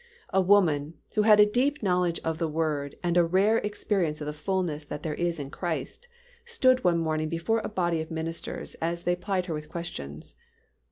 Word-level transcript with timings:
A 0.33 0.41
woman, 0.41 0.95
who 1.13 1.21
had 1.21 1.39
a 1.39 1.45
deep 1.45 1.83
knowledge 1.83 2.19
of 2.23 2.39
the 2.39 2.47
Word 2.47 2.95
and 3.03 3.15
a 3.17 3.23
rare 3.23 3.59
experience 3.59 4.19
of 4.19 4.25
the 4.25 4.33
fullness 4.33 4.83
that 4.83 5.03
there 5.03 5.13
is 5.13 5.39
in 5.39 5.51
Christ, 5.51 6.07
stood 6.43 6.83
one 6.83 6.97
morning 6.97 7.29
before 7.29 7.61
a 7.63 7.69
body 7.69 8.01
of 8.01 8.09
ministers 8.09 8.73
as 8.81 9.03
they 9.03 9.15
plied 9.15 9.45
her 9.45 9.53
with 9.53 9.69
questions. 9.69 10.33